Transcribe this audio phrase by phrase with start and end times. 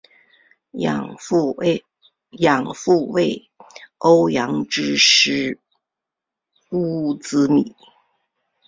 [0.71, 1.85] 养父为
[3.99, 5.59] 欧普之狮
[6.71, 7.75] 乌兹米。